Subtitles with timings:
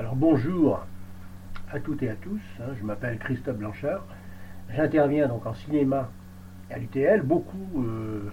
[0.00, 0.80] Alors bonjour
[1.70, 4.02] à toutes et à tous, hein, je m'appelle Christophe Blanchard,
[4.74, 6.08] j'interviens donc en cinéma
[6.70, 8.30] à l'UTL, beaucoup euh,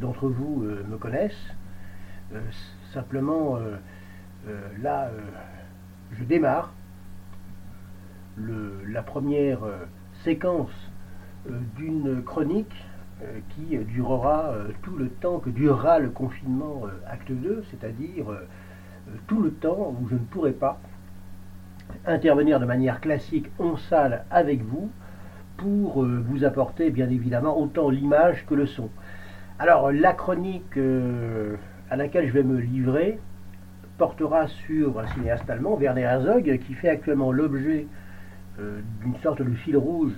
[0.00, 1.56] d'entre vous euh, me connaissent,
[2.32, 2.40] euh,
[2.94, 3.58] simplement
[4.80, 5.10] là
[6.12, 6.72] je démarre
[8.36, 9.58] la première
[10.22, 10.92] séquence
[11.76, 12.84] d'une chronique
[13.48, 18.26] qui durera tout le temps que durera le confinement acte 2, c'est-à-dire
[19.26, 20.80] tout le temps où je ne pourrai pas
[22.06, 24.90] intervenir de manière classique en salle avec vous
[25.56, 28.88] pour euh, vous apporter bien évidemment autant l'image que le son.
[29.58, 31.56] Alors la chronique euh,
[31.90, 33.18] à laquelle je vais me livrer
[33.98, 37.86] portera sur un cinéaste allemand, Werner Herzog, qui fait actuellement l'objet
[38.60, 40.12] euh, d'une sorte de fil rouge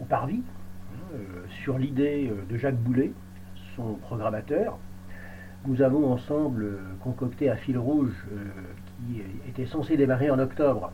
[0.00, 0.42] au parvis,
[1.62, 3.12] sur l'idée de Jacques Boulet,
[3.76, 4.78] son programmateur.
[5.64, 8.12] Nous avons ensemble concocté un fil rouge
[9.06, 10.92] qui était censé démarrer en octobre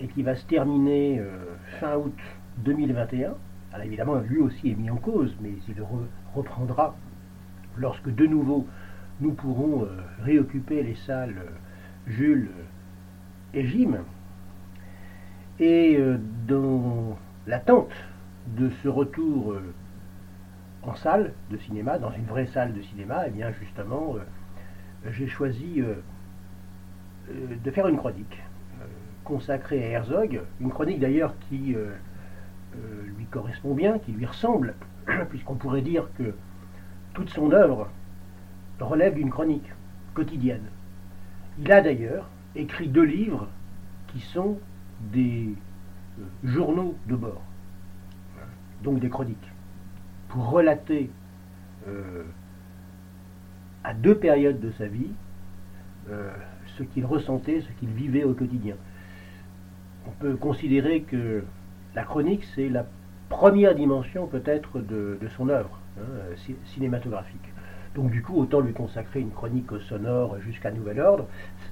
[0.00, 2.18] et qui va se terminer euh, fin août
[2.58, 3.34] 2021.
[3.72, 5.74] Alors évidemment, lui aussi est mis en cause, mais il
[6.34, 6.96] reprendra
[7.76, 8.66] lorsque de nouveau
[9.20, 9.88] nous pourrons euh,
[10.22, 11.50] réoccuper les salles euh,
[12.06, 12.50] Jules
[13.54, 13.98] et Jim.
[15.60, 15.96] Et
[16.48, 17.16] dans
[17.46, 17.92] l'attente
[18.48, 19.54] de ce retour
[20.82, 24.16] en salle de cinéma, dans une vraie salle de cinéma, et eh bien justement,
[25.08, 25.80] j'ai choisi
[27.28, 28.42] de faire une chronique
[28.80, 28.84] euh,
[29.24, 31.94] consacrée à Herzog, une chronique d'ailleurs qui euh,
[33.16, 34.74] lui correspond bien, qui lui ressemble,
[35.30, 36.34] puisqu'on pourrait dire que
[37.14, 37.88] toute son œuvre
[38.80, 39.70] relève d'une chronique
[40.14, 40.64] quotidienne.
[41.58, 43.48] Il a d'ailleurs écrit deux livres
[44.08, 44.58] qui sont
[45.12, 45.54] des
[46.42, 47.42] journaux de bord,
[48.82, 49.52] donc des chroniques,
[50.28, 51.10] pour relater
[53.84, 55.10] à deux périodes de sa vie
[56.82, 58.74] ce qu'il ressentait, ce qu'il vivait au quotidien.
[60.06, 61.44] On peut considérer que
[61.94, 62.86] la chronique, c'est la
[63.28, 66.02] première dimension peut-être de, son œuvre hein,
[66.66, 67.52] cinématographique.
[67.94, 71.26] Donc du coup, autant lui consacrer une chronique sonore jusqu'à nouvel ordre.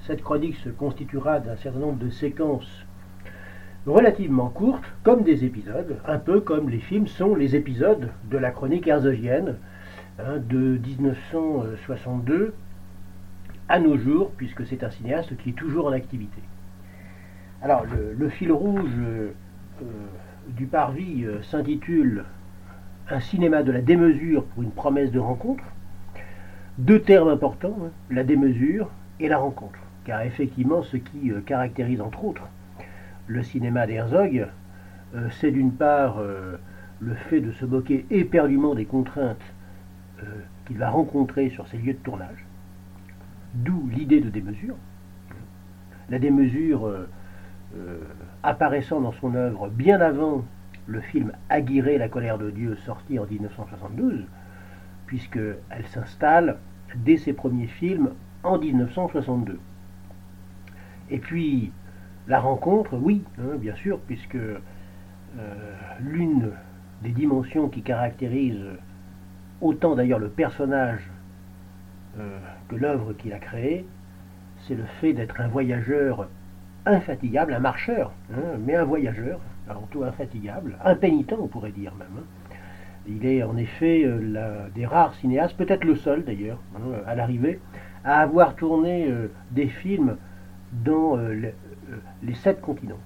[0.07, 2.85] Cette chronique se constituera d'un certain nombre de séquences
[3.87, 8.51] relativement courtes, comme des épisodes, un peu comme les films sont les épisodes de la
[8.51, 9.57] chronique herzogienne
[10.19, 12.53] hein, de 1962
[13.71, 16.43] à nos jours, puisque c'est un cinéaste qui est toujours en activité.
[17.63, 17.85] Alors,
[18.19, 19.31] le, fil rouge euh,
[19.83, 19.85] euh,
[20.49, 22.25] du parvis euh, s'intitule
[23.09, 25.63] Un cinéma de la démesure pour une promesse de rencontre.
[26.79, 29.79] Deux termes importants, hein, la démesure et la rencontre.
[30.05, 32.49] Car effectivement, ce qui caractérise entre autres
[33.29, 34.49] le cinéma d'Herzog,
[35.31, 36.21] c'est d'une part
[37.01, 39.45] le fait de se moquer éperdument des contraintes
[40.67, 42.47] qu'il va rencontrer sur ses lieux de tournage,
[43.55, 44.77] D'où l'idée de démesure.
[46.09, 47.09] La démesure euh,
[47.77, 47.99] euh,
[48.43, 50.45] apparaissant dans son œuvre bien avant
[50.87, 54.25] le film Aguirre, la colère de Dieu, sorti en 1972,
[55.07, 56.59] puisqu'elle s'installe
[56.97, 58.11] dès ses premiers films
[58.43, 59.59] en 1962.
[61.11, 61.73] Et puis,
[62.29, 64.61] la rencontre, oui, hein, bien sûr, puisque euh,
[66.01, 66.51] l'une
[67.03, 68.65] des dimensions qui caractérise
[69.61, 71.09] autant d'ailleurs le personnage
[72.71, 73.85] que l'œuvre qu'il a créée,
[74.67, 76.29] c'est le fait d'être un voyageur
[76.87, 82.09] infatigable, un marcheur, hein, mais un voyageur, avant tout infatigable, impénitent on pourrait dire même.
[82.19, 82.55] Hein.
[83.09, 87.61] Il est en effet euh, des rares cinéastes, peut-être le seul d'ailleurs, hein, à l'arrivée,
[88.05, 90.17] à avoir tourné euh, des films
[90.73, 93.01] dans les, sept continents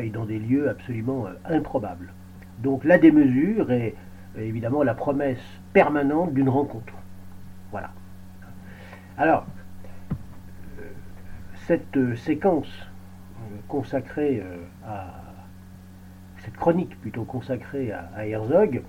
[0.00, 2.12] et dans des lieux absolument improbables.
[2.60, 3.96] Donc la démesure est
[4.38, 6.92] évidemment la promesse permanente d'une rencontre.
[7.72, 7.90] Voilà.
[9.20, 9.46] Alors,
[10.78, 10.84] euh,
[11.66, 14.40] cette euh, séquence euh, consacrée
[14.86, 15.12] à
[16.44, 18.82] cette chronique plutôt consacrée à, Herzog,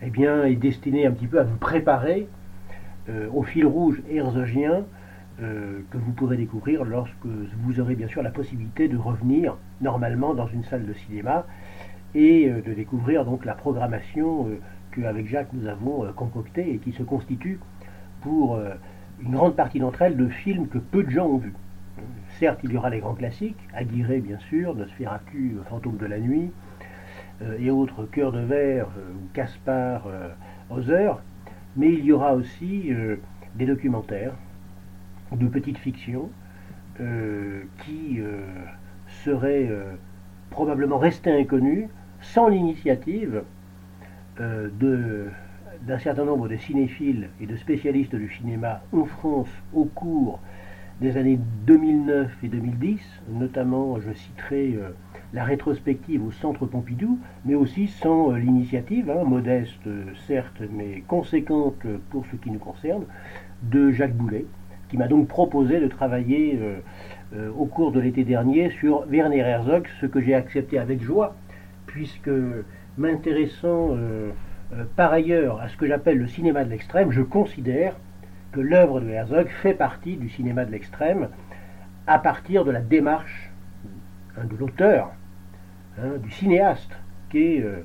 [0.00, 2.26] eh bien, est destinée un petit peu à vous préparer
[3.34, 4.84] au fil rouge herzogien
[5.38, 10.46] que vous pourrez découvrir lorsque vous aurez bien sûr la possibilité de revenir normalement dans
[10.46, 11.44] une salle de cinéma
[12.14, 14.48] et de découvrir donc la programmation
[14.92, 17.60] qu'avec Jacques nous avons concoctée et qui se constitue
[18.22, 18.58] pour
[19.20, 21.54] une grande partie d'entre elles de films que peu de gens ont vus.
[22.38, 26.50] Certes, il y aura les grands classiques, Aguirre bien sûr, Nosferatu, Fantôme de la nuit,
[27.42, 31.14] euh, et autres Cœur de verre euh, ou Caspar euh,
[31.76, 32.92] mais il y aura aussi
[33.56, 34.32] des documentaires,
[35.32, 36.30] de petites fictions,
[36.96, 38.20] qui
[39.24, 39.68] seraient
[40.50, 41.88] probablement restés inconnus
[42.20, 43.42] sans l'initiative
[44.38, 45.28] de
[45.86, 50.40] d'un certain nombre de cinéphiles et de spécialistes du cinéma en France au cours
[51.00, 54.90] des années 2009 et 2010, notamment je citerai euh,
[55.32, 59.88] la rétrospective au Centre Pompidou, mais aussi sans euh, l'initiative, hein, modeste
[60.26, 63.04] certes, mais conséquente pour ce qui nous concerne,
[63.62, 64.46] de Jacques Boulet,
[64.88, 66.60] qui m'a donc proposé de travailler
[67.58, 71.34] au cours de l'été dernier sur Werner Herzog, ce que j'ai accepté avec joie,
[71.86, 72.30] puisque
[72.98, 73.96] m'intéressant
[74.96, 77.94] par ailleurs à ce que j'appelle le cinéma de l'extrême, je considère
[78.52, 81.28] que l'œuvre de Herzog fait partie du cinéma de l'extrême
[82.06, 83.50] à partir de la démarche
[84.36, 85.10] hein, de l'auteur,
[85.98, 86.92] hein, du cinéaste,
[87.30, 87.84] qui est euh,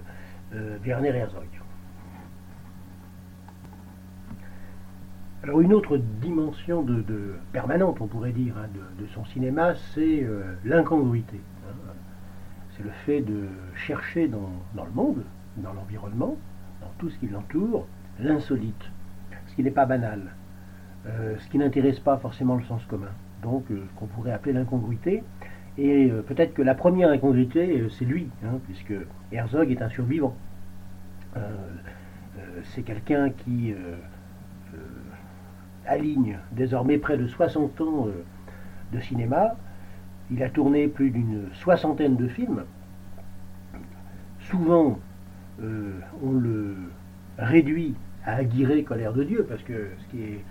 [0.54, 1.48] euh, Werner Herzog.
[5.42, 8.68] Alors une autre dimension de, permanente, on pourrait dire, hein,
[9.00, 11.40] de, son cinéma, c'est euh, l'incongruité.
[12.76, 15.24] C'est le fait de chercher dans le monde,
[15.58, 16.38] dans l'environnement,
[16.82, 17.88] dans tout ce qui l'entoure,
[18.20, 18.92] l'insolite,
[19.48, 20.22] ce qui n'est pas banal,
[21.08, 23.12] euh, ce qui n'intéresse pas forcément le sens commun.
[23.42, 25.24] Donc, euh, ce qu'on pourrait appeler l'incongruité.
[25.78, 28.94] Et euh, peut-être que la première incongruité, c'est lui, hein, puisque
[29.32, 30.36] Herzog est un survivant.
[32.64, 33.74] c'est quelqu'un qui
[35.86, 38.08] aligne désormais près de 60 ans
[38.92, 39.56] de cinéma.
[40.32, 42.64] Il a tourné plus d'une soixantaine de films.
[44.42, 45.00] Souvent,
[45.62, 46.76] on le
[47.38, 47.96] réduit
[48.26, 50.44] à Aguirre, Colère de Dieu, parce que ce qui est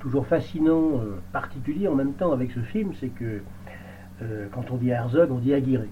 [0.00, 3.40] toujours fascinant, euh, particulier en même temps avec ce film, c'est que
[4.22, 5.84] euh, quand on dit Herzog, on dit Aguirre.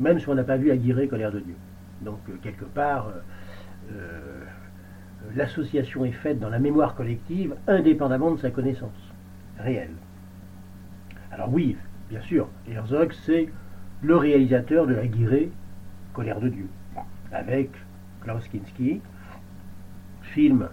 [0.00, 1.54] Même si on n'a pas vu Aguirre, Colère de Dieu.
[2.02, 3.10] Donc, euh, quelque part,
[5.34, 8.90] l'association est faite dans la mémoire collective, indépendamment de sa connaissance
[9.58, 9.94] réelle.
[11.32, 11.76] Alors oui,
[12.10, 13.48] bien sûr, Herzog, c'est
[14.02, 15.48] le réalisateur de Aguirre,
[16.12, 16.68] Colère de Dieu,
[17.32, 17.70] avec
[18.28, 18.44] Klaus
[20.22, 20.68] film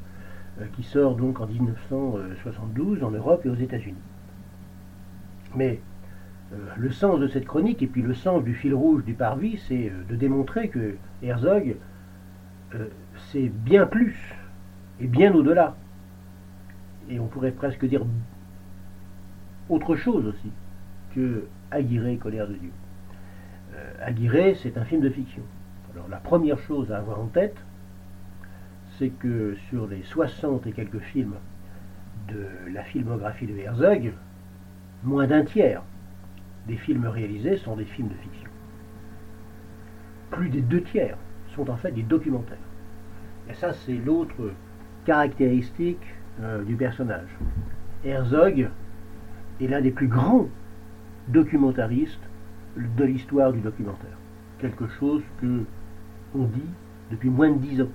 [0.60, 3.96] euh, qui sort donc en 1972 en Europe et aux États-Unis.
[5.56, 5.80] Mais
[6.52, 9.58] euh, le sens de cette chronique et puis le sens du fil rouge du parvis,
[9.70, 11.78] c'est euh, de démontrer que Herzog,
[13.32, 14.36] c'est bien plus
[15.00, 15.78] et bien au-delà.
[17.10, 18.02] Et on pourrait presque dire
[19.70, 20.52] autre chose aussi
[21.16, 22.72] que Aguirre, colère de Dieu.
[24.02, 25.44] Aguirre, c'est un film de fiction.
[25.96, 27.56] Alors la première chose à avoir en tête,
[28.98, 31.36] c'est que sur les 60 et quelques films
[32.28, 34.12] de la filmographie de Herzog,
[35.04, 35.84] moins d'un tiers
[36.68, 38.50] des films réalisés sont des films de fiction.
[40.32, 41.18] Plus des deux tiers
[41.56, 42.58] sont en fait des documentaires.
[43.50, 44.52] Et ça, c'est l'autre
[45.06, 46.04] caractéristique
[46.42, 47.30] euh, du personnage.
[48.04, 48.70] Herzog
[49.62, 50.48] est l'un des plus grands
[51.30, 52.28] documentaristes
[52.76, 54.18] de l'histoire du documentaire.
[54.60, 55.64] Quelque chose que
[56.36, 56.70] on dit
[57.12, 57.90] depuis moins de dix ans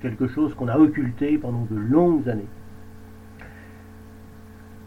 [0.00, 2.48] quelque chose qu'on a occulté pendant de longues années.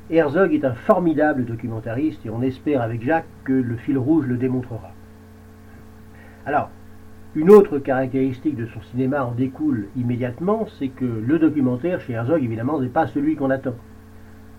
[0.09, 4.37] Herzog est un formidable documentariste et on espère avec Jacques que le fil rouge le
[4.37, 4.91] démontrera.
[6.45, 6.69] Alors,
[7.33, 12.43] une autre caractéristique de son cinéma en découle immédiatement, c'est que le documentaire chez Herzog,
[12.43, 13.75] évidemment, n'est pas celui qu'on attend.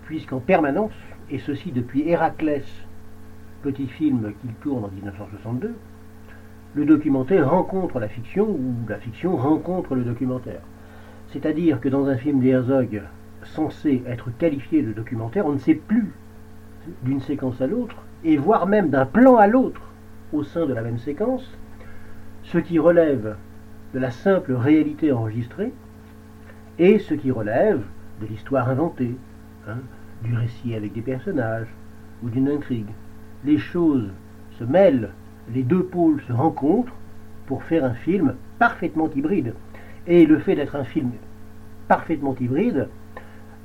[0.05, 0.91] Puisqu'en permanence,
[1.29, 2.65] et ceci depuis Héraclès,
[3.63, 5.73] petit film qu'il tourne en 1962,
[6.73, 10.61] le documentaire rencontre la fiction ou la fiction rencontre le documentaire.
[11.29, 13.01] C'est-à-dire que dans un film d'Herzog
[13.43, 16.11] censé être qualifié de documentaire, on ne sait plus
[17.03, 19.81] d'une séquence à l'autre, et voire même d'un plan à l'autre
[20.33, 21.57] au sein de la même séquence,
[22.43, 23.35] ce qui relève
[23.93, 25.73] de la simple réalité enregistrée
[26.79, 27.81] et ce qui relève
[28.21, 29.15] de l'histoire inventée,
[29.67, 29.77] hein,
[30.23, 31.67] du récit avec des personnages
[32.23, 32.89] ou d'une intrigue.
[33.43, 34.09] Les choses
[34.51, 35.09] se mêlent
[35.53, 36.93] les deux pôles se rencontrent
[37.45, 39.53] pour faire un film parfaitement hybride.
[40.05, 41.11] Et le fait d'être un film
[41.87, 42.89] parfaitement hybride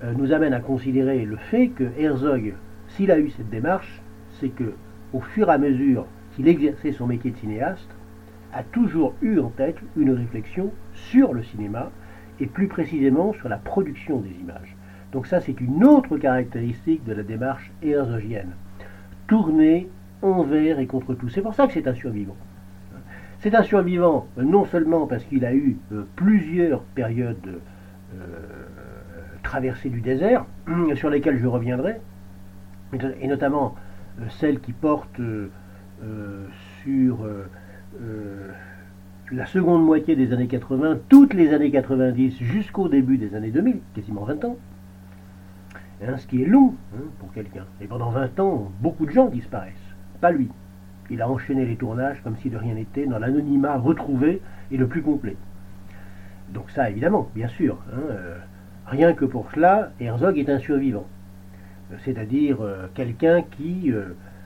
[0.05, 2.55] euh, nous amène à considérer le fait que Herzog,
[2.89, 4.01] s'il a eu cette démarche,
[4.41, 4.75] c'est que
[5.12, 7.91] au fur et à mesure qu'il exerçait son métier de cinéaste,
[8.53, 11.91] a toujours eu en tête une réflexion sur le cinéma
[12.41, 14.77] et plus précisément sur la production des images.
[15.12, 18.53] Donc ça, c'est une autre caractéristique de la démarche herzogienne.
[19.27, 19.89] Tourner
[20.23, 21.29] envers et contre tout.
[21.29, 22.37] C'est pour ça que c'est un survivant.
[23.43, 27.59] C'est un survivant euh, non seulement parce qu'il a eu euh, plusieurs périodes
[28.14, 28.19] euh,
[29.43, 30.47] traversées du désert,
[30.95, 32.00] sur lesquelles je reviendrai,
[33.21, 33.75] et notamment
[34.29, 35.19] celle qui porte
[36.83, 37.19] sur
[39.33, 43.81] la seconde moitié des années 80, toutes les années 90 jusqu'au début des années 2000,
[43.95, 44.57] quasiment 20 ans.
[46.07, 47.64] Hein, ce qui est long hein, pour quelqu'un.
[47.81, 49.92] Et pendant 20 ans, beaucoup de gens disparaissent
[50.23, 50.49] pas lui.
[51.11, 54.87] Il a enchaîné les tournages comme si de rien n'était, dans l'anonymat retrouvé et le
[54.87, 55.37] plus complet.
[56.55, 57.76] Donc ça, évidemment, bien sûr.
[57.93, 58.38] Hein, euh,
[58.87, 61.07] rien que pour cela, Herzog est un survivant.
[62.05, 62.59] c'est-à-dire
[62.95, 63.93] quelqu'un qui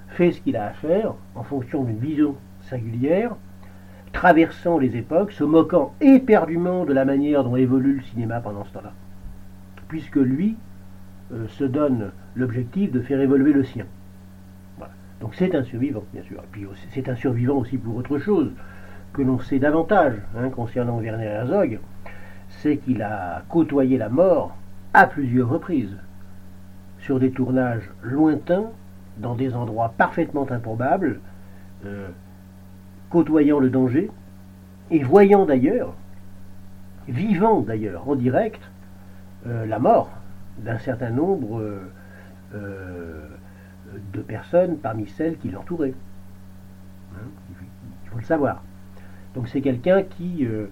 [0.09, 3.37] fait ce qu'il a à faire en fonction d'une vision singulière,
[4.13, 8.73] traversant les époques, se moquant éperdument de la manière dont évolue le cinéma pendant ce
[8.73, 8.93] temps-là,
[9.89, 10.57] puisque lui
[11.49, 13.87] se donne l'objectif de faire évoluer le sien.
[15.21, 16.39] Donc c'est un survivant, bien sûr.
[16.39, 18.51] Et puis c'est un survivant aussi pour autre chose,
[19.13, 21.81] que l'on sait davantage hein, concernant Werner Herzog,
[22.49, 24.55] c'est qu'il a côtoyé la mort
[24.93, 25.97] à plusieurs reprises,
[26.99, 28.67] sur des tournages lointains,
[29.19, 31.21] dans des endroits parfaitement improbables,
[31.85, 32.09] euh,
[33.11, 34.11] côtoyant le danger,
[34.91, 35.95] et voyant d'ailleurs,
[37.09, 38.61] vivant d'ailleurs en direct,
[39.47, 40.11] euh, la mort
[40.59, 41.63] d'un certain nombre
[42.55, 43.29] euh,
[44.13, 45.95] de personnes parmi celles qui l'entouraient.
[47.15, 47.29] Hein,
[48.05, 48.63] il faut le savoir.
[49.37, 50.67] Donc c'est quelqu'un qui euh,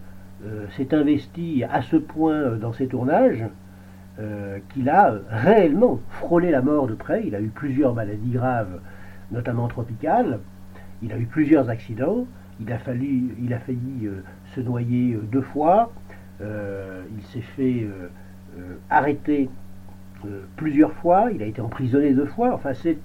[0.46, 3.44] euh, s'est investi à ce point euh, dans ses tournages
[4.68, 7.24] qu'il a réellement frôlé la mort de près.
[7.26, 8.78] Il a eu plusieurs maladies graves,
[9.32, 10.38] notamment tropicales.
[11.02, 12.24] Il a eu plusieurs accidents.
[12.60, 14.08] Il a, fallu, il a failli
[14.54, 15.92] se noyer deux fois.
[16.40, 17.88] il s'est fait
[18.88, 19.50] arrêter
[20.56, 21.30] plusieurs fois.
[21.32, 22.54] Il a été emprisonné deux fois.
[22.54, 22.98] Enfin, c'est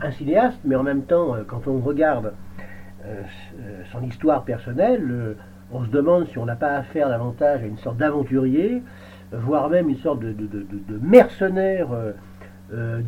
[0.00, 2.32] un cinéaste, mais en même temps, euh, quand on regarde
[3.04, 3.22] euh,
[3.60, 5.36] euh, son histoire personnelle,
[5.72, 8.82] on se demande si on n'a pas affaire davantage à une sorte d'aventurier,
[9.32, 10.34] voire même une sorte de,
[11.00, 11.88] mercenaire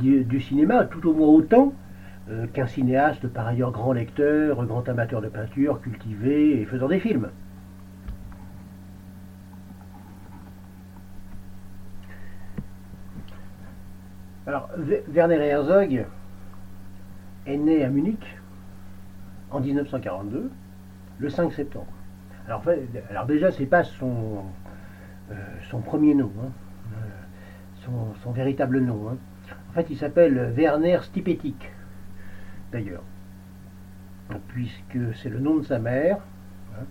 [0.00, 1.74] du, cinéma, tout au moins autant
[2.54, 7.28] qu'un cinéaste par ailleurs grand lecteur, grand amateur de peinture, cultivé et faisant des films.
[14.54, 14.70] Alors,
[15.08, 16.06] Werner Herzog,
[17.44, 18.24] est né à Munich
[19.50, 20.48] en 1942,
[21.18, 21.92] le 5 septembre.
[22.46, 22.62] Alors,
[23.10, 24.44] alors déjà, c'est pas son,
[25.32, 26.52] euh, premier nom, hein.
[27.88, 29.08] euh, son, véritable nom.
[29.08, 29.16] Hein.
[29.70, 31.72] En fait, il s'appelle Werner Stipetik,
[32.70, 33.02] d'ailleurs,
[34.46, 36.18] puisque c'est le nom de sa mère,
[36.78, 36.84] hein,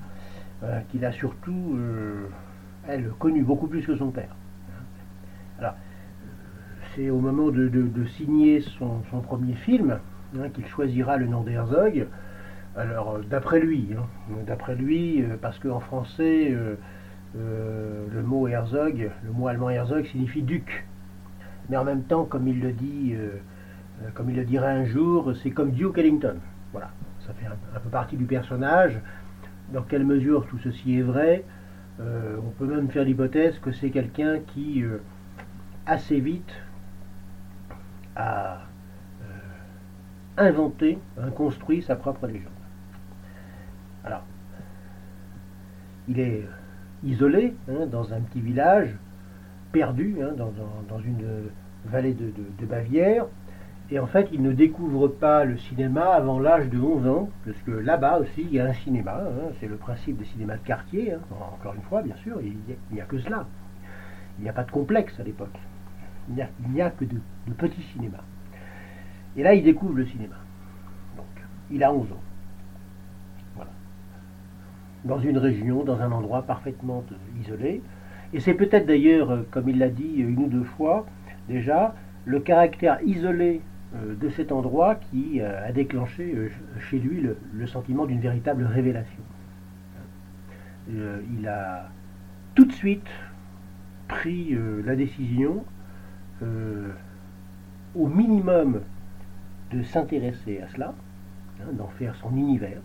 [0.63, 1.79] euh, qu'il a surtout,
[2.89, 4.35] elle, connu beaucoup plus que son père.
[6.95, 9.99] C'est au moment de, signer son, premier film,
[10.39, 12.07] Hein, qu'il choisira le nom d'Herzog.
[12.75, 14.03] Alors, euh, d'après lui, hein,
[14.47, 16.75] d'après lui, euh, parce qu'en français, euh,
[18.11, 20.87] le mot Herzog, le mot allemand Herzog signifie duc.
[21.69, 23.15] Mais en même temps, comme il le dit,
[24.15, 26.35] comme il le dirait un jour, c'est comme Duke Ellington.
[26.73, 26.89] Voilà,
[27.25, 28.99] ça fait un, peu partie du personnage.
[29.71, 31.45] Dans quelle mesure tout ceci est vrai
[31.99, 34.83] On peut même faire l'hypothèse que c'est quelqu'un qui,
[35.85, 36.53] assez vite,
[38.15, 38.59] a
[40.37, 42.51] inventé, hein, construit sa propre légende.
[44.03, 44.23] Alors,
[46.07, 46.45] il est
[47.03, 48.95] isolé hein, dans un petit village,
[49.71, 51.49] perdu hein, dans, une
[51.85, 53.25] vallée de, Bavière,
[53.91, 57.57] et en fait il ne découvre pas le cinéma avant l'âge de 11 ans, parce
[57.59, 59.21] que là-bas aussi il y a un cinéma,
[59.59, 61.15] c'est le principe des cinémas de quartier,
[61.53, 62.55] encore une fois bien sûr, il
[62.91, 63.45] n'y a, que cela.
[64.39, 65.59] Il n'y a pas de complexe à l'époque,
[66.29, 67.19] il n'y a, que de,
[67.57, 68.23] petits cinémas.
[69.35, 70.35] Et là, il découvre le cinéma.
[71.71, 72.23] Il a 11 ans.
[73.55, 73.71] Voilà.
[75.05, 77.03] Dans une région, dans un endroit parfaitement
[77.41, 77.81] isolé.
[78.33, 81.05] Et c'est peut-être d'ailleurs, euh, comme il l'a dit une ou deux fois
[81.47, 81.93] déjà,
[82.25, 83.61] le caractère isolé
[83.95, 86.49] euh, de cet endroit qui euh, a déclenché
[86.89, 89.23] chez lui le, sentiment d'une véritable révélation.
[90.89, 91.89] il a
[92.55, 93.07] tout de suite
[94.07, 95.63] pris la décision,
[96.41, 98.81] au minimum
[99.71, 100.93] de s'intéresser à cela,
[101.61, 102.81] hein, d'en faire son univers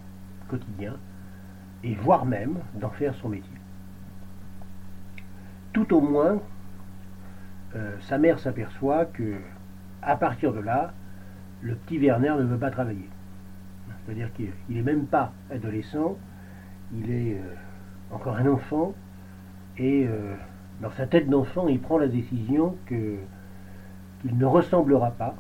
[0.48, 0.96] quotidien,
[1.84, 3.56] et voire même d'en faire son métier.
[5.72, 6.40] Tout au moins,
[7.76, 9.34] euh, sa mère s'aperçoit que,
[10.02, 10.92] à partir de là,
[11.60, 13.08] le petit Werner ne veut pas travailler.
[14.04, 16.16] C'est-à-dire qu'il n'est même pas adolescent,
[16.94, 17.54] il est euh,
[18.10, 18.94] encore un enfant,
[19.76, 20.34] et euh,
[20.80, 23.16] dans sa tête d'enfant, il prend la décision que
[24.20, 25.34] qu'il ne ressemblera pas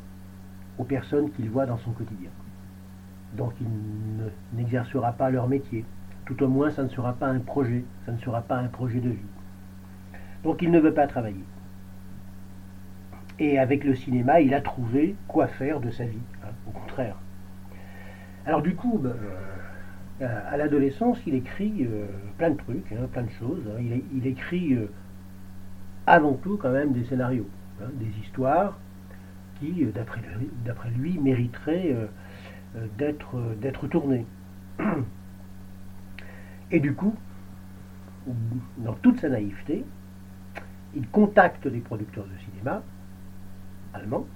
[0.78, 2.30] aux personnes qu'il voit dans son quotidien.
[3.36, 3.68] Donc il
[4.56, 5.84] n'exercera pas leur métier.
[6.24, 9.00] Tout au moins, ça ne sera pas un projet, ça ne sera pas un projet
[9.00, 9.18] de vie.
[10.44, 11.44] Donc il ne veut pas travailler.
[13.38, 17.16] Et avec le cinéma, il a trouvé quoi faire de sa vie, hein, au contraire.
[18.46, 19.14] Alors du coup, ben,
[20.20, 22.06] euh, à l'adolescence, il écrit euh,
[22.38, 23.62] plein de trucs, hein, plein de choses.
[23.68, 23.82] Hein.
[24.12, 24.90] Il, écrit euh,
[26.06, 27.48] avant tout quand même des scénarios,
[27.94, 28.78] des histoires,
[29.58, 29.92] qui, euh,
[30.64, 32.06] d'après lui, mériterait euh,
[32.76, 34.26] euh, d'être tourné.
[36.70, 37.14] Et du coup,
[38.78, 39.84] dans toute sa naïveté,
[40.94, 42.82] il contacte les producteurs de cinéma
[43.94, 44.26] allemands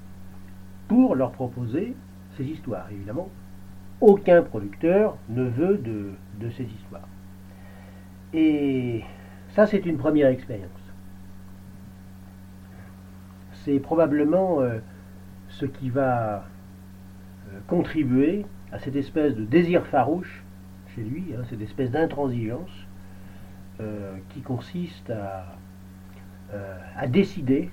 [0.89, 1.95] pour leur proposer
[2.37, 2.87] ces histoires.
[2.91, 3.29] Évidemment,
[4.01, 7.09] aucun producteur ne veut de ces histoires.
[8.33, 9.05] Et
[9.55, 10.82] ça, c'est une première expérience.
[13.65, 14.81] C'est probablement euh,
[15.49, 20.43] ce qui va euh, contribuer à cette espèce de désir farouche
[20.95, 22.71] chez lui, hein, cette espèce d'intransigeance
[23.81, 25.57] euh, qui consiste à,
[27.07, 27.71] décider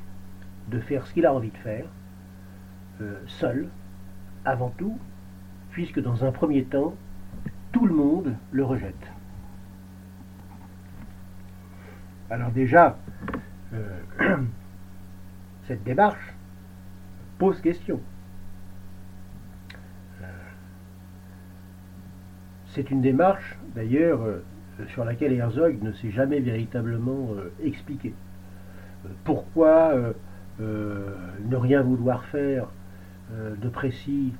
[0.69, 1.86] de faire ce qu'il a envie de faire,
[3.27, 3.67] seul,
[4.46, 4.98] avant tout,
[5.72, 6.96] puisque dans un premier temps,
[7.74, 9.12] tout le monde le rejette.
[12.29, 12.98] Alors déjà,
[15.70, 16.34] cette démarche
[17.38, 18.00] pose question.
[20.20, 20.26] Euh,
[22.66, 24.44] c'est une démarche, d'ailleurs, euh,
[24.88, 28.14] sur laquelle Herzog ne s'est jamais véritablement expliqué.
[29.24, 29.94] pourquoi
[30.60, 32.68] ne rien vouloir faire
[33.32, 34.34] de précis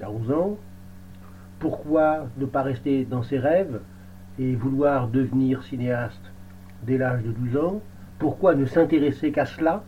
[0.00, 0.58] à 11 ans?
[1.58, 3.80] Pourquoi ne pas rester dans ses rêves
[4.38, 6.32] et vouloir devenir cinéaste
[6.84, 7.82] dès l'âge de 12 ans,
[8.18, 9.84] pourquoi ne s'intéresser qu'à cela?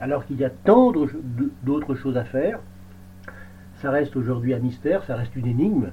[0.00, 0.92] Alors qu'il y a tant
[1.62, 2.58] d'autres choses à faire
[3.76, 5.90] Ça reste aujourd'hui un mystère, ça reste une énigme,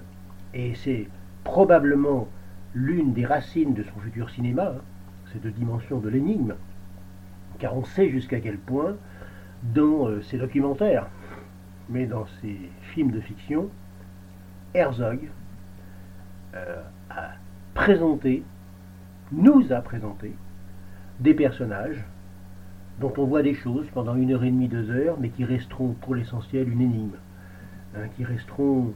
[0.53, 1.07] et c'est
[1.43, 2.27] probablement
[2.73, 4.81] l'une des racines de son futur cinéma, hein,
[5.31, 6.55] cette dimension de l'énigme,
[7.59, 8.95] car on sait jusqu'à quel point,
[9.63, 11.07] dans euh, ses documentaires,
[11.89, 12.57] mais dans ses
[12.93, 13.69] films de fiction,
[14.73, 15.29] Herzog
[16.55, 17.31] euh, a
[17.73, 18.43] présenté
[19.31, 20.33] nous a présenté
[21.19, 22.03] des personnages
[22.99, 25.95] dont on voit des choses pendant une heure et demie, deux heures, mais qui resteront
[26.01, 27.17] pour l'essentiel une énigme,
[27.95, 28.93] hein, qui resteront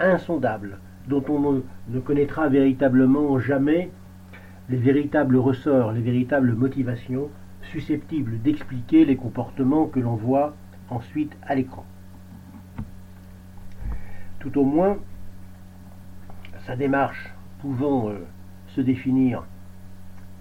[0.00, 3.90] insondables, dont on ne, connaîtra véritablement jamais
[4.68, 7.28] les véritables ressorts, les véritables motivations
[7.70, 10.54] susceptibles d'expliquer les comportements que l'on voit
[10.90, 11.84] ensuite à l'écran.
[14.40, 14.98] Tout au moins,
[16.66, 18.26] sa démarche pouvant euh,
[18.68, 19.44] se définir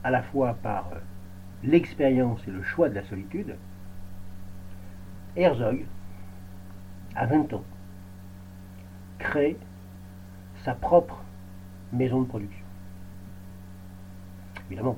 [0.04, 1.00] à la fois par euh,
[1.64, 3.56] l'expérience et le choix de la solitude,
[5.36, 5.86] Herzog,
[7.16, 7.64] à 20 ans,
[9.20, 9.58] crée
[10.64, 11.24] sa propre
[11.92, 12.66] maison de production.
[14.68, 14.98] Évidemment,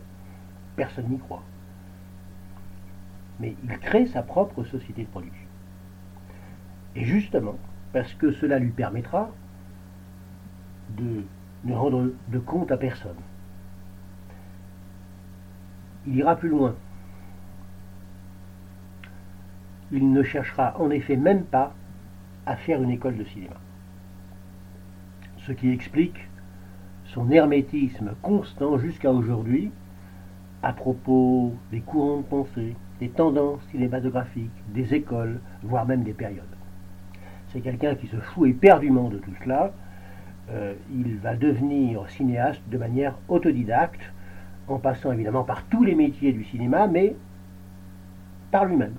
[0.75, 1.43] personne n'y croit.
[3.39, 5.47] Mais il crée sa propre société de production.
[6.95, 7.55] Et justement,
[7.91, 9.29] parce que cela lui permettra
[10.97, 11.23] de
[11.65, 13.15] ne rendre de compte à personne
[16.07, 16.75] il ira plus loin.
[19.91, 21.73] Il ne cherchera en effet même pas
[22.45, 23.55] à faire une école de cinéma.
[25.37, 26.27] Ce qui explique
[27.05, 29.71] son hermétisme constant jusqu'à aujourd'hui
[30.63, 36.43] à propos des courants de pensée, des tendances cinématographiques, des écoles, voire même des périodes.
[37.49, 39.71] C'est quelqu'un qui se fout éperdument de tout cela.
[40.49, 44.01] Euh, il va devenir cinéaste de manière autodidacte,
[44.67, 47.15] en passant évidemment par tous les métiers du cinéma, mais
[48.51, 48.95] par lui-même.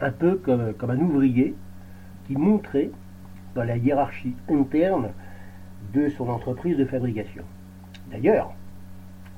[0.00, 1.54] Un peu comme, un ouvrier
[2.26, 2.90] qui montrait
[3.54, 5.10] dans la hiérarchie interne
[5.92, 7.42] de son entreprise de fabrication.
[8.10, 8.52] D'ailleurs,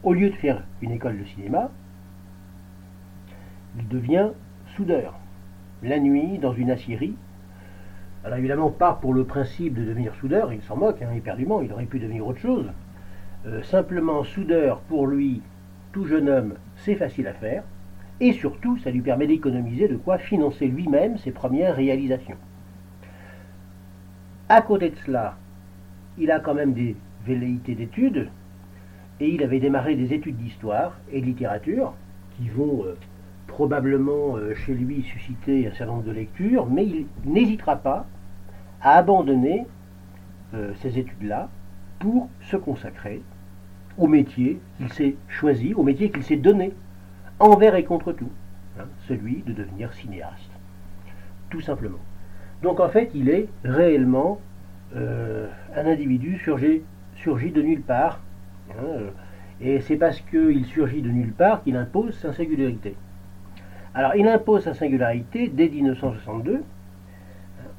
[0.02, 1.70] au lieu de faire une école de cinéma,
[3.78, 4.30] il devient
[4.76, 5.14] soudeur,
[5.82, 7.16] la nuit dans une aciérie.
[8.24, 11.72] Alors évidemment pas pour le principe de devenir soudeur, il s'en moque hein, éperdument, il
[11.72, 12.66] aurait pu devenir autre chose.
[13.46, 15.42] Euh, simplement soudeur pour lui,
[15.92, 17.62] tout jeune homme, c'est facile à faire,
[18.20, 22.36] et surtout ça lui permet d'économiser de quoi financer lui-même ses premières réalisations.
[24.48, 25.36] À côté de cela,
[26.18, 28.28] il a quand même des velléités d'études,
[29.20, 31.94] et il avait démarré des études d'histoire et de littérature,
[32.36, 32.96] qui vont euh,
[33.46, 38.06] probablement euh, chez lui susciter un certain nombre de lectures, mais il n'hésitera pas
[38.82, 39.64] à abandonner
[40.80, 41.50] ces études-là
[41.98, 43.22] pour se consacrer
[43.96, 46.72] au métier qu'il s'est choisi, au métier qu'il s'est donné,
[47.40, 48.30] envers et contre tout,
[48.78, 50.50] hein, celui de devenir cinéaste.
[51.50, 51.98] Tout simplement.
[52.62, 54.40] Donc en fait, il est réellement
[54.96, 56.82] euh, un individu surgi,
[57.16, 58.20] surgit de nulle part.
[58.70, 59.10] Hein, euh,
[59.60, 62.94] et c'est parce qu'il surgit de nulle part qu'il impose sa singularité.
[63.94, 66.62] Alors il impose sa singularité dès 1962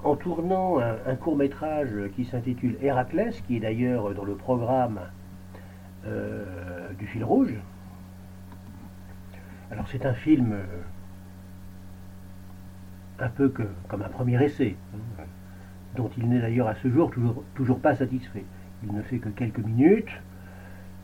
[0.04, 5.00] en tournant un, court métrage qui s'intitule Héraclès, qui est d'ailleurs dans le programme
[6.06, 6.46] euh,
[6.98, 7.54] du fil rouge.
[9.72, 10.64] Alors c'est un film euh,
[13.20, 13.50] un peu
[13.88, 15.24] comme un premier essai, hein,
[15.96, 18.46] dont il n'est d'ailleurs à ce jour toujours, toujours pas satisfait.
[18.84, 20.12] Il ne fait que quelques minutes.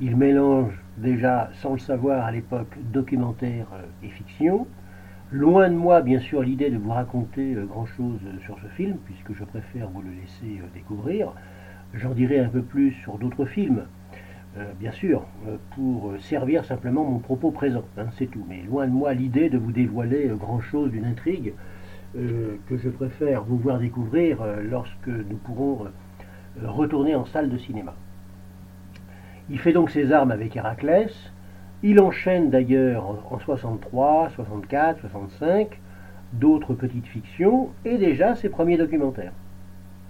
[0.01, 4.67] Il mélange déjà, sans le savoir à l'époque, documentaire euh, et fiction.
[5.35, 9.43] Loin de moi, bien sûr, l'idée de vous raconter grand-chose sur ce film, puisque je
[9.43, 11.33] préfère vous le laisser découvrir.
[11.93, 13.83] J'en dirai un peu plus sur d'autres films,
[14.79, 15.25] bien sûr,
[15.71, 18.45] pour servir simplement mon propos présent, hein, c'est tout.
[18.47, 21.51] Mais loin de moi l'idée de vous dévoiler grand-chose d'une intrigue
[22.13, 25.87] que je préfère vous voir découvrir lorsque nous pourrons
[26.63, 27.93] retourner en salle de cinéma.
[29.49, 31.11] Il fait donc ses armes avec Héraclès.
[31.83, 35.79] Il enchaîne d'ailleurs en 63, 64, 65
[36.33, 39.33] d'autres petites fictions et déjà ses premiers documentaires.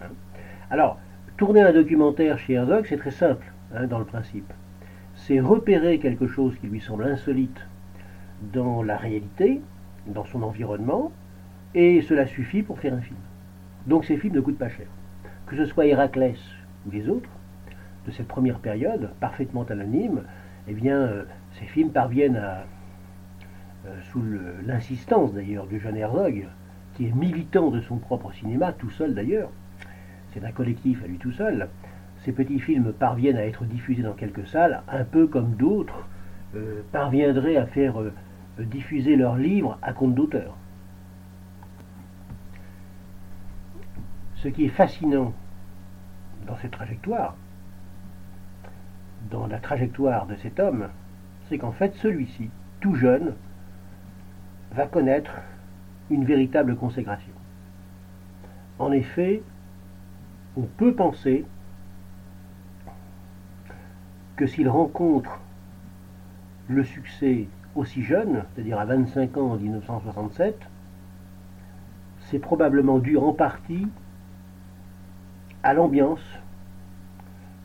[0.01, 0.09] Hein.
[0.69, 0.97] Alors,
[1.37, 4.51] tourner un documentaire chez Herzog, c'est très simple hein, dans le principe.
[5.15, 7.65] C'est repérer quelque chose qui lui semble insolite
[8.53, 9.61] dans la réalité,
[10.07, 11.11] dans son environnement,
[11.73, 13.19] et cela suffit pour faire un film.
[13.87, 14.87] Donc ces films ne coûtent pas cher.
[15.47, 16.39] Que ce soit Héraclès
[16.87, 17.29] ou les autres,
[18.05, 20.23] de cette première période, parfaitement anonyme,
[20.67, 21.23] eh bien, euh,
[21.59, 22.65] ces films parviennent à,
[23.85, 24.23] euh, sous
[24.65, 26.47] l'insistance d'ailleurs du jeune Herzog,
[26.95, 29.49] qui est militant de son propre cinéma, tout seul d'ailleurs,
[30.33, 31.69] c'est un collectif à lui tout seul,
[32.23, 36.07] ces petits films parviennent à être diffusés dans quelques salles, un peu comme d'autres
[36.55, 37.95] euh, parviendraient à faire
[38.57, 40.55] diffuser leurs livres à compte d'auteur.
[44.37, 45.33] Ce qui est fascinant
[46.47, 47.35] dans cette trajectoire,
[49.29, 50.87] dans la trajectoire de cet homme,
[51.47, 53.33] c'est qu'en fait celui-ci, tout jeune,
[54.73, 55.31] va connaître
[56.09, 57.33] une véritable consécration.
[58.77, 59.41] En effet,
[60.57, 61.45] on peut penser
[64.35, 65.39] que s'il rencontre
[66.67, 70.57] le succès aussi jeune, c'est-à-dire à 25 ans en 1967,
[72.19, 73.87] c'est probablement dû en partie
[75.63, 76.23] à l'ambiance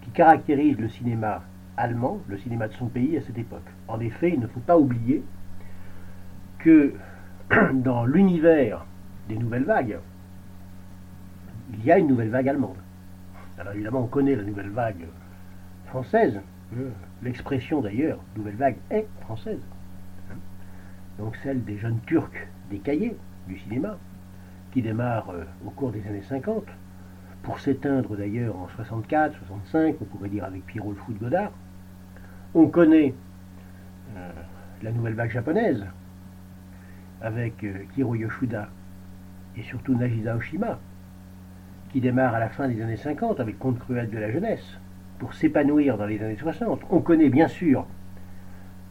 [0.02, 1.42] qui caractérise le cinéma
[1.80, 3.66] allemand, le cinéma de son pays à cette époque.
[3.88, 5.22] En effet, il ne faut pas oublier
[6.58, 6.94] que
[7.74, 8.84] dans l'univers
[9.28, 9.98] des nouvelles vagues,
[11.72, 12.76] il y a une nouvelle vague allemande.
[13.58, 15.06] Alors évidemment, on connaît la nouvelle vague
[15.86, 16.40] française.
[17.22, 19.60] L'expression d'ailleurs, nouvelle vague, est française.
[21.18, 23.16] Donc celle des jeunes Turcs des cahiers
[23.48, 23.98] du cinéma,
[24.72, 26.64] qui démarre euh, au cours des années 50,
[27.42, 31.50] pour s'éteindre d'ailleurs en 64, 65, on pourrait dire avec Pierrot le fou de Godard.
[32.52, 33.14] On connaît
[34.16, 34.30] euh,
[34.82, 35.86] la nouvelle vague japonaise
[37.22, 38.68] avec euh, Kiro Yoshida
[39.56, 40.80] et surtout Nagisa Oshima,
[41.92, 44.78] qui démarre à la fin des années 50 avec Conte cruel de la jeunesse,
[45.20, 46.80] pour s'épanouir dans les années 60.
[46.90, 47.86] On connaît bien sûr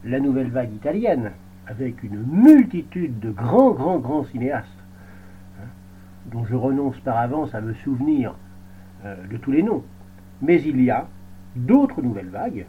[0.04, 1.32] la nouvelle vague italienne,
[1.66, 4.68] avec une multitude de grands, grands, grands cinéastes,
[5.60, 5.66] hein,
[6.32, 8.34] dont je renonce par avance à me souvenir
[9.04, 9.84] euh, de tous les noms.
[10.40, 11.08] Mais il y a
[11.56, 12.64] d'autres nouvelles vagues,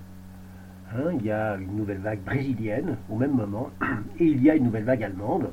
[0.94, 3.70] Hein, il y a une nouvelle vague brésilienne au même moment,
[4.20, 5.52] et il y a une nouvelle vague allemande,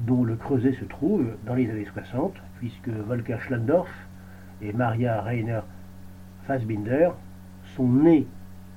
[0.00, 3.88] dont le creuset se trouve dans les années 60, puisque Volker Schlandorf
[4.60, 5.60] et Maria Rainer
[6.46, 7.10] Fassbinder
[7.76, 8.26] sont nés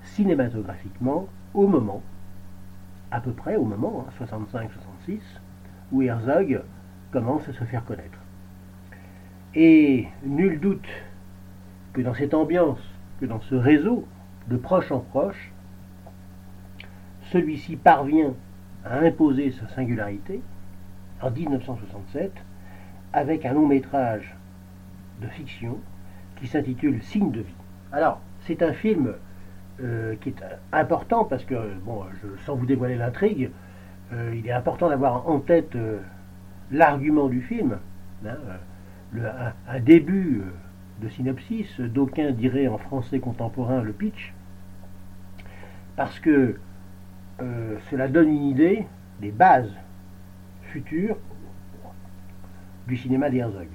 [0.03, 2.01] cinématographiquement au moment,
[3.11, 4.61] à peu près au moment, 65-66,
[5.09, 5.17] hein,
[5.91, 6.61] où Herzog
[7.11, 8.17] commence à se faire connaître.
[9.55, 10.87] Et nul doute
[11.91, 12.79] que dans cette ambiance,
[13.19, 14.07] que dans ce réseau,
[14.47, 15.51] de proche en proche,
[17.31, 18.33] celui-ci parvient
[18.85, 20.41] à imposer sa singularité
[21.21, 22.31] en 1967
[23.13, 24.35] avec un long métrage
[25.21, 25.77] de fiction
[26.37, 27.55] qui s'intitule Signe de vie.
[27.91, 29.13] Alors, c'est un film
[29.81, 32.03] euh, qui est important parce que, bon,
[32.45, 33.51] sans vous dévoiler l'intrigue,
[34.13, 35.99] euh, il est important d'avoir en tête euh,
[36.71, 37.77] l'argument du film,
[38.25, 38.35] hein,
[39.67, 40.43] un, début
[41.01, 44.33] de synopsis, d'aucuns diraient en français contemporain le pitch,
[45.95, 46.57] parce que
[47.41, 48.85] euh, cela donne une idée
[49.19, 49.73] des bases
[50.61, 51.17] futures
[52.87, 53.67] du cinéma d'Herzog.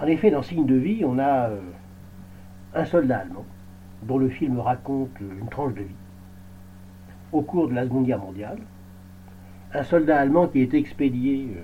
[0.00, 1.60] En effet, dans Signe de vie, on a euh,
[2.74, 3.44] un soldat allemand
[4.02, 5.94] dont le film raconte une tranche de vie
[7.32, 8.58] au cours de la Seconde Guerre mondiale.
[9.72, 11.62] Un soldat allemand qui est expédié euh,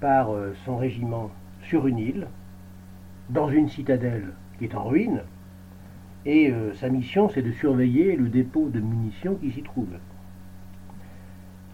[0.00, 0.30] par
[0.64, 1.30] son régiment
[1.62, 2.26] sur une île,
[3.30, 5.20] dans une citadelle qui est en ruine,
[6.26, 9.94] et sa mission c'est de surveiller le dépôt de munitions qui s'y trouve.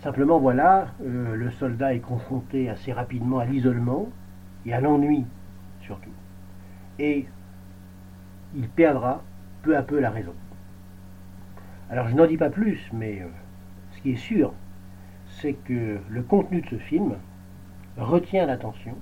[0.00, 4.08] Simplement, voilà, euh, le soldat est confronté assez rapidement à l'isolement
[4.64, 5.24] et à l'ennui,
[5.80, 6.12] surtout.
[7.00, 7.26] Et
[8.54, 9.22] il perdra
[9.62, 10.34] peu à peu la raison.
[11.90, 13.26] Alors, je n'en dis pas plus, mais euh,
[13.90, 14.52] ce qui est sûr,
[15.26, 17.16] c'est que le contenu de ce film
[17.96, 18.96] retient l'attention,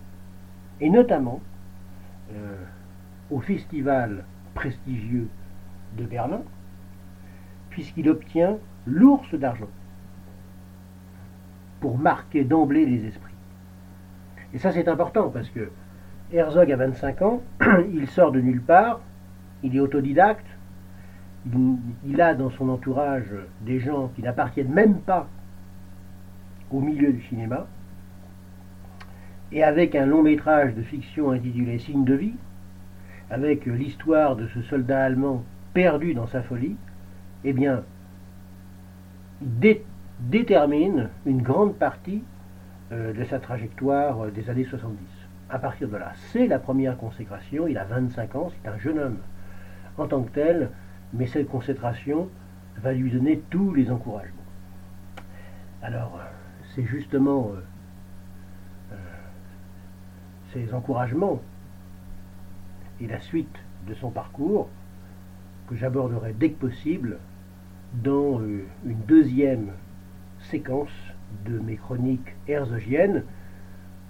[0.80, 1.40] et notamment
[2.32, 2.56] euh,
[3.30, 5.28] au festival prestigieux
[5.98, 6.40] de Berlin,
[7.68, 8.56] puisqu'il obtient
[8.86, 9.68] l'ours d'argent.
[11.80, 13.34] Pour marquer d'emblée les esprits.
[14.54, 15.70] Et ça c'est important parce que
[16.32, 17.42] Herzog a 25 ans,
[17.92, 19.00] il sort de nulle part,
[19.62, 20.46] il est autodidacte,
[22.04, 25.28] il, a dans son entourage des gens qui n'appartiennent même pas
[26.72, 27.66] au milieu du cinéma,
[29.52, 32.34] et avec un long métrage de fiction intitulé Signe de vie,
[33.30, 36.76] avec l'histoire de ce soldat allemand perdu dans sa folie,
[37.44, 37.84] eh bien,
[39.40, 39.76] il
[40.20, 42.22] détermine une grande partie
[42.92, 44.98] euh, de sa trajectoire euh, des années 70.
[45.50, 48.98] À partir de là, c'est la première consécration, il a 25 ans, c'est un jeune
[48.98, 49.18] homme
[49.98, 50.70] en tant que tel,
[51.12, 52.28] mais cette consécration
[52.78, 54.32] va lui donner tous les encouragements.
[55.82, 56.18] Alors,
[56.74, 57.52] c'est justement
[58.92, 58.96] euh,
[60.52, 61.40] ces encouragements
[63.00, 64.68] et la suite de son parcours
[65.68, 67.18] que j'aborderai dès que possible
[67.94, 69.72] dans euh, une deuxième
[70.50, 70.90] séquence
[71.44, 73.24] de mes chroniques herzogiennes.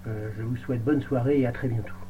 [0.06, 2.05] Euh, je vous souhaite bonne soirée et à très bientôt.